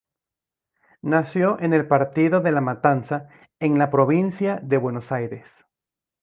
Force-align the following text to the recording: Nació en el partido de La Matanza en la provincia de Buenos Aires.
Nació 1.03 1.59
en 1.59 1.73
el 1.75 1.87
partido 1.87 2.41
de 2.41 2.51
La 2.51 2.59
Matanza 2.59 3.29
en 3.59 3.77
la 3.77 3.91
provincia 3.91 4.55
de 4.63 4.77
Buenos 4.77 5.11
Aires. 5.11 5.67